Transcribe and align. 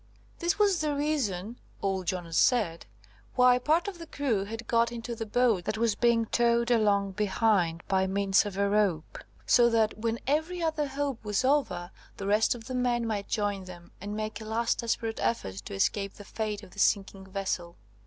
This 0.39 0.57
was 0.57 0.81
the 0.81 0.95
reason 0.95 1.59
(old 1.83 2.07
Jonas 2.07 2.35
said) 2.35 2.87
why 3.35 3.59
part 3.59 3.87
of 3.87 3.99
the 3.99 4.07
crew 4.07 4.45
had 4.45 4.65
got 4.67 4.91
into 4.91 5.13
the 5.13 5.27
boat 5.27 5.65
that 5.65 5.77
was 5.77 5.93
being 5.93 6.25
towed 6.25 6.71
along 6.71 7.11
behind 7.11 7.83
by 7.87 8.07
means 8.07 8.43
of 8.43 8.57
a 8.57 8.67
rope, 8.67 9.19
so 9.45 9.69
that, 9.69 9.95
when 9.99 10.17
every 10.25 10.59
other 10.63 10.87
hope 10.87 11.23
was 11.23 11.45
over, 11.45 11.91
the 12.17 12.25
rest 12.25 12.55
of 12.55 12.63
the 12.65 12.73
men 12.73 13.05
might 13.05 13.27
join 13.27 13.65
them, 13.65 13.91
and 14.01 14.15
make 14.15 14.41
a 14.41 14.45
last 14.45 14.79
desperate 14.79 15.19
effort 15.19 15.57
to 15.65 15.75
escape 15.75 16.15
the 16.15 16.25
fate 16.25 16.63
of 16.63 16.71
the 16.71 16.79
sinking 16.79 17.27
vessel. 17.27 17.75